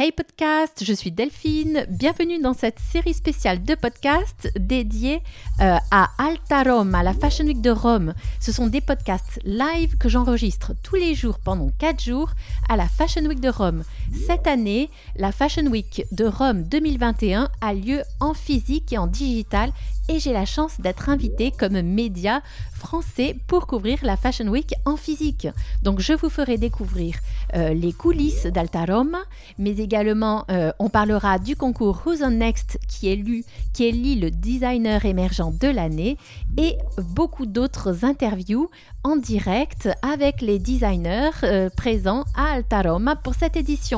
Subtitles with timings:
[0.00, 1.84] Hey podcast, je suis Delphine.
[1.88, 5.20] Bienvenue dans cette série spéciale de podcasts dédiée
[5.60, 8.14] euh, à Alta Rome, à la Fashion Week de Rome.
[8.38, 12.30] Ce sont des podcasts live que j'enregistre tous les jours pendant 4 jours
[12.68, 13.82] à la Fashion Week de Rome.
[14.12, 19.70] Cette année, la Fashion Week de Rome 2021 a lieu en physique et en digital
[20.08, 22.40] et j'ai la chance d'être invitée comme média
[22.72, 25.48] français pour couvrir la Fashion Week en physique.
[25.82, 27.16] Donc je vous ferai découvrir
[27.54, 29.16] euh, les coulisses d'Alta Rome,
[29.58, 33.44] mais également euh, on parlera du concours Who's on Next qui élu,
[33.74, 36.16] qui le designer émergent de l'année
[36.56, 38.70] et beaucoup d'autres interviews
[39.04, 43.97] en direct avec les designers euh, présents à Alta Roma pour cette édition.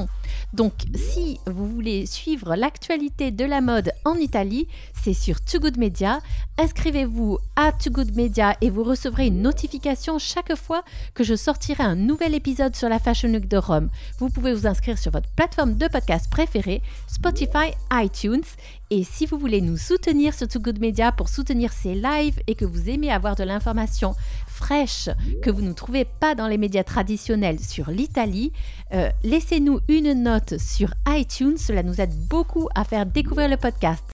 [0.52, 4.66] Donc si vous voulez suivre l'actualité de la mode en Italie,
[5.02, 6.20] c'est sur Too Good Media.
[6.58, 10.82] Inscrivez-vous à Too Good Media et vous recevrez une notification chaque fois
[11.14, 13.90] que je sortirai un nouvel épisode sur la Fashion Week de Rome.
[14.18, 18.44] Vous pouvez vous inscrire sur votre plateforme de podcast préférée, Spotify, iTunes.
[18.90, 22.56] Et si vous voulez nous soutenir sur Too Good Media pour soutenir ces lives et
[22.56, 24.16] que vous aimez avoir de l'information
[24.60, 25.08] fraîche
[25.42, 28.52] que vous ne trouvez pas dans les médias traditionnels sur l'Italie,
[28.92, 31.56] euh, laissez-nous une note sur iTunes.
[31.56, 34.04] Cela nous aide beaucoup à faire découvrir le podcast.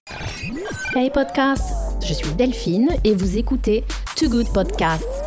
[0.95, 3.83] Hey podcast, je suis Delphine et vous écoutez
[4.15, 5.26] Too Good Podcast.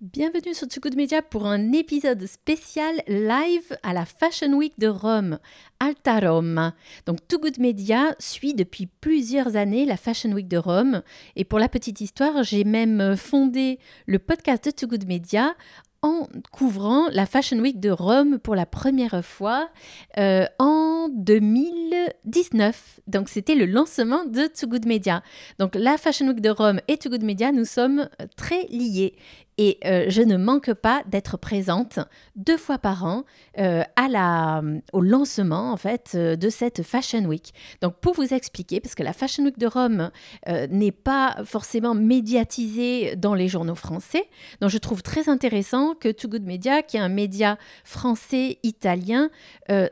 [0.00, 5.38] Bienvenue sur Good Media pour un épisode spécial live à la Fashion Week de Rome,
[5.78, 6.72] Alta Rome.
[7.04, 11.02] Donc Too Good Media suit depuis plusieurs années la Fashion Week de Rome
[11.36, 15.54] et pour la petite histoire, j'ai même fondé le podcast de Too Good Media
[16.00, 19.68] en couvrant la Fashion Week de Rome pour la première fois
[20.16, 23.00] euh, en 2019.
[23.06, 25.22] Donc c'était le lancement de Too Good Media.
[25.58, 29.14] Donc la Fashion Week de Rome et Too Good Media, nous sommes très liés.
[29.62, 31.98] Et euh, je ne manque pas d'être présente
[32.34, 33.24] deux fois par an
[33.58, 34.62] euh, la,
[34.94, 37.52] au lancement en fait de cette Fashion Week.
[37.82, 40.10] Donc pour vous expliquer, parce que la Fashion Week de Rome
[40.70, 44.24] n'est pas forcément médiatisée dans les journaux français,
[44.62, 49.28] donc je trouve très intéressant que Too Good Media, qui est un média français-italien,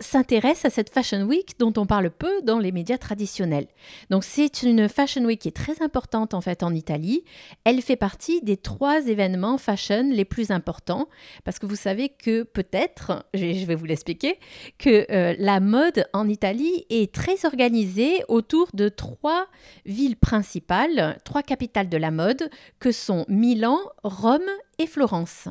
[0.00, 3.66] s'intéresse à cette Fashion Week dont on parle peu dans les médias traditionnels.
[4.08, 7.22] Donc c'est une Fashion Week qui est très importante en fait en Italie.
[7.64, 11.08] Elle fait partie des trois événements fashion les plus importants
[11.44, 14.38] parce que vous savez que peut-être, je vais vous l'expliquer,
[14.78, 19.46] que euh, la mode en Italie est très organisée autour de trois
[19.86, 24.40] villes principales, trois capitales de la mode que sont Milan, Rome
[24.78, 25.48] et Florence.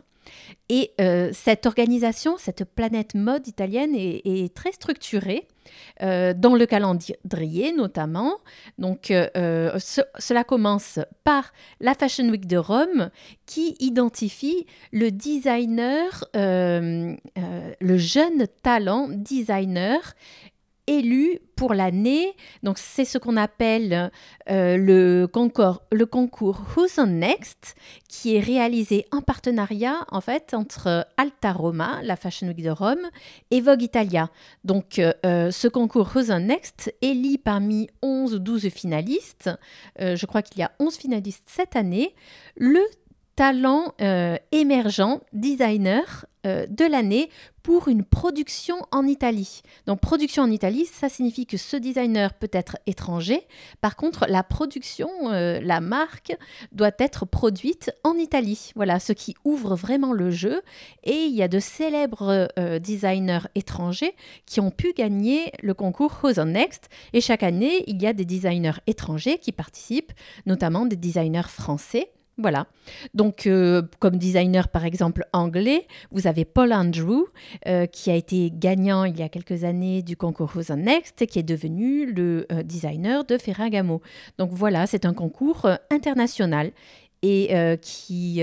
[0.70, 5.48] Et euh, cette organisation, cette planète mode italienne est, très structurée.
[6.02, 8.38] Euh, dans le calendrier notamment.
[8.78, 9.78] Donc euh,
[10.18, 11.52] cela commence par
[11.82, 13.10] la Fashion Week de Rome
[13.46, 20.16] qui identifie le designer, le jeune talent designer
[20.88, 22.34] élu pour l'année.
[22.64, 24.12] Donc c'est ce qu'on appelle
[24.50, 27.76] euh, le, concours, le concours Who's on Next,
[28.08, 33.10] qui est réalisé en partenariat en fait entre Alta Roma, la Fashion Week de Rome,
[33.52, 34.30] et Vogue Italia.
[34.64, 39.50] Donc euh, euh, ce concours Who's on Next élit parmi 11 ou 12 finalistes,
[40.00, 42.16] je crois qu'il y a 11 finalistes cette année,
[42.56, 42.82] le
[43.36, 43.94] talent
[44.52, 46.26] émergent designer
[46.70, 47.30] de l'année
[47.68, 49.62] pour une production en Italie.
[49.88, 53.42] Donc production en Italie, ça signifie que ce designer peut être étranger.
[53.82, 56.34] Par contre, la production, euh, la marque
[56.72, 58.72] doit être produite en Italie.
[58.78, 60.62] Voilà, ce qui ouvre vraiment le jeu.
[61.04, 64.16] Et il y a de célèbres euh, designers étrangers
[64.46, 66.88] qui ont pu gagner le concours Who's on Next.
[67.12, 70.14] Et chaque année, il y a des designers étrangers qui participent,
[70.46, 72.12] notamment des designers français.
[72.38, 72.68] Voilà.
[73.16, 77.24] Donc, euh, comme designer, par exemple, anglais, vous avez Paul Andrew,
[77.68, 81.40] euh, qui a été gagnant il y a quelques années du concours on Next qui
[81.40, 84.02] est devenu le euh, designer de Ferragamo.
[84.38, 86.72] Donc, voilà, c'est un concours international
[87.24, 87.50] et
[87.82, 88.42] qui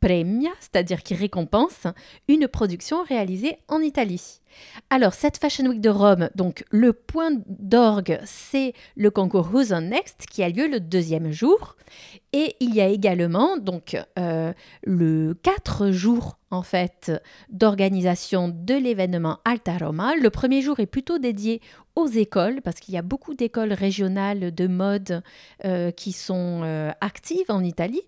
[0.00, 1.86] premia, c'est-à-dire qui récompense
[2.28, 4.40] une production réalisée en Italie.
[4.88, 9.82] Alors, cette Fashion Week de Rome, donc le point d'orgue, c'est le concours Who's on
[9.82, 11.76] Next qui a lieu le deuxième jour.
[12.32, 14.52] Et il y a également donc euh,
[14.84, 17.12] le quatre jours en fait
[17.50, 20.14] d'organisation de l'événement Alta Roma.
[20.16, 21.60] Le premier jour est plutôt dédié
[21.96, 25.22] aux écoles parce qu'il y a beaucoup d'écoles régionales de mode
[25.64, 28.02] euh, qui sont euh, actives en Italie.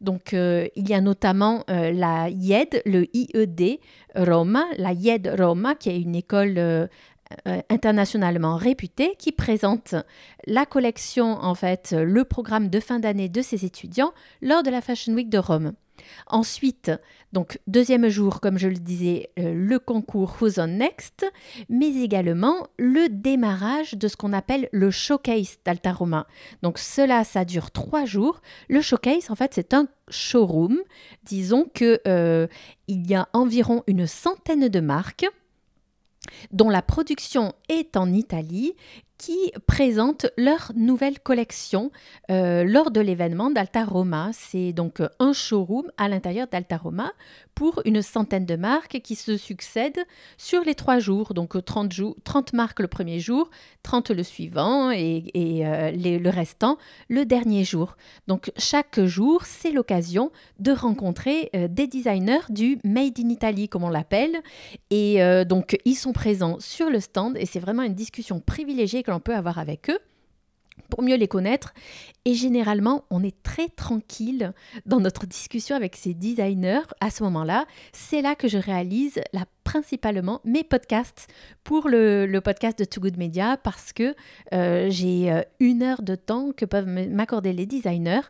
[0.00, 3.78] Donc, euh, il y a notamment euh, la IED, le IED
[4.14, 6.86] Roma, la IED Roma, qui est une école euh,
[7.70, 9.94] internationalement réputée, qui présente
[10.46, 14.80] la collection, en fait, le programme de fin d'année de ses étudiants lors de la
[14.80, 15.72] Fashion Week de Rome.
[16.26, 16.90] Ensuite,
[17.32, 21.26] donc deuxième jour, comme je le disais, euh, le concours Who's on Next,
[21.68, 26.26] mais également le démarrage de ce qu'on appelle le showcase d'Altaroma.
[26.62, 28.40] Donc cela, ça dure trois jours.
[28.68, 30.78] Le showcase, en fait, c'est un showroom.
[31.24, 32.46] Disons que euh,
[32.88, 35.26] il y a environ une centaine de marques
[36.52, 38.74] dont la production est en Italie
[39.22, 41.92] qui présentent leur nouvelle collection
[42.28, 44.30] euh, lors de l'événement d'Alta Roma.
[44.32, 47.12] C'est donc un showroom à l'intérieur d'Alta Roma
[47.54, 50.02] pour une centaine de marques qui se succèdent
[50.38, 51.34] sur les trois jours.
[51.34, 51.92] Donc 30,
[52.24, 53.48] 30 marques le premier jour,
[53.84, 56.76] 30 le suivant et, euh, le restant
[57.08, 57.96] le dernier jour.
[58.26, 63.84] Donc chaque jour, c'est l'occasion de rencontrer euh, des designers du Made in Italy, comme
[63.84, 64.42] on l'appelle.
[64.90, 69.20] Et donc ils sont présents sur le stand et c'est vraiment une discussion privilégiée l'on
[69.20, 69.98] peut avoir avec eux
[70.88, 71.72] pour mieux les connaître.
[72.24, 74.52] Et généralement, on est très tranquille
[74.86, 76.82] dans notre discussion avec ces designers.
[77.00, 81.28] À ce moment-là, c'est là que je réalise la principalement mes podcasts
[81.64, 84.14] pour le, podcast de Too Good Media parce que
[84.52, 88.20] euh, j'ai euh, une heure de temps que peuvent m'accorder les designers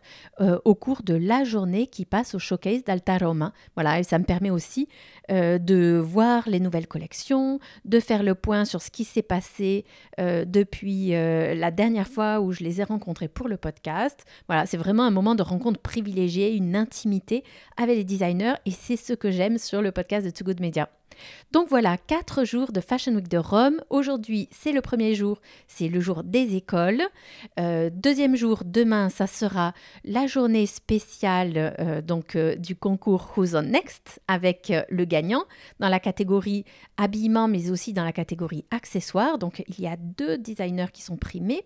[0.41, 3.53] euh, au cours de la journée qui passe au showcase d'Alta Roma.
[3.75, 4.87] Voilà, et ça me permet aussi
[5.29, 9.87] de voir les nouvelles collections, de faire le point sur ce qui s'est passé
[10.19, 14.25] depuis la dernière fois où je les ai rencontrés pour le podcast.
[14.49, 17.45] Voilà, c'est vraiment un moment de rencontre privilégié, une intimité
[17.79, 20.91] avec les designers et c'est ce que j'aime sur le podcast de Too Good Media.
[21.53, 23.81] Donc voilà, quatre jours de Fashion Week de Rome.
[23.91, 27.03] Aujourd'hui, c'est le premier jour, c'est le jour des écoles.
[27.59, 29.75] Euh, deuxième jour, demain, ça sera
[30.05, 35.45] la journée spéciale euh, donc euh, du concours Who's on Next avec le gagnant
[35.81, 36.65] dans la catégorie
[36.97, 39.39] habillement, mais aussi dans la catégorie accessoires.
[39.39, 41.65] Donc il y a deux designers qui sont primés.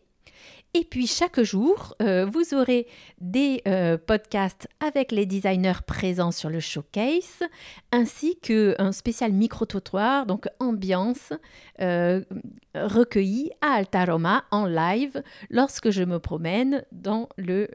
[0.79, 2.87] Et puis chaque jour, euh, vous aurez
[3.19, 7.41] des euh, podcasts avec les designers présents sur le showcase,
[7.93, 11.33] ainsi qu'un spécial micro-trottoir, donc ambiance,
[11.81, 12.21] euh,
[12.75, 17.69] recueillie à Altaroma en live lorsque je me promène dans le,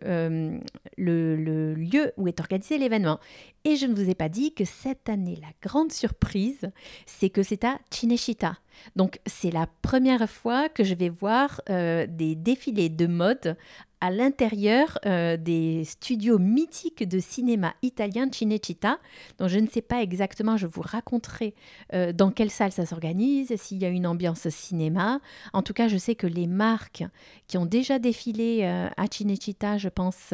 [0.96, 3.20] le, lieu où est organisé l'événement.
[3.64, 6.70] Et je ne vous ai pas dit que cette année, la grande surprise,
[7.08, 8.58] c'est que c'est à Cinecittà.
[8.96, 13.58] Donc c'est la première fois que je vais voir euh, des défilés de mode
[14.02, 18.98] à l'intérieur euh, des studios mythiques de cinéma italien Cinecittà.
[19.38, 21.54] Donc je ne sais pas exactement, je vous raconterai
[21.94, 25.20] euh, dans quelle salle ça s'organise, s'il y a une ambiance cinéma.
[25.54, 27.04] En tout cas, je sais que les marques
[27.48, 30.34] qui ont déjà défilé euh, à Cinecittà, je pense,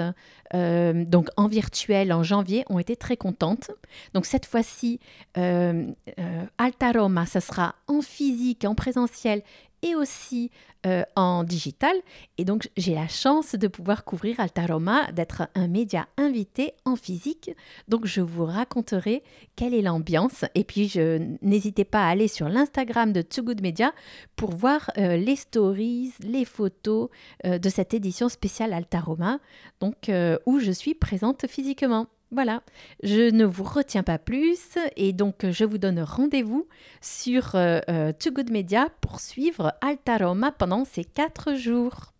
[0.54, 3.72] donc en virtuel en janvier, ont été très contentes.
[4.13, 5.00] Donc cette fois-ci,
[5.36, 9.42] Alta Roma, ça sera en physique, en présentiel
[9.81, 10.51] et aussi
[10.85, 11.95] euh, en digital.
[12.38, 17.51] Et donc, j'ai la chance de pouvoir couvrir Altaroma, d'être un média invité en physique.
[17.88, 19.24] Donc, je vous raconterai
[19.56, 20.45] quelle est l'ambiance.
[20.56, 20.94] Et puis,
[21.41, 23.94] n'hésitez pas à aller sur l'Instagram de Too Good Media
[24.35, 27.09] pour voir euh, les stories, les photos
[27.45, 29.39] euh, de cette édition spéciale Altaroma,
[29.79, 30.12] donc
[30.45, 32.07] où je suis présente physiquement.
[32.29, 32.62] Voilà,
[33.03, 36.68] je ne vous retiens pas plus et donc je vous donne rendez-vous
[37.00, 42.12] sur euh, euh, Too Good Media pour suivre Alta Roma pendant ces quatre jours.